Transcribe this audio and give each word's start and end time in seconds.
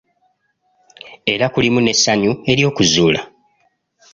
Era 1.33 1.45
kulimu 1.53 1.79
n'essanyu 1.81 2.31
ery'okuzuula. 2.51 3.21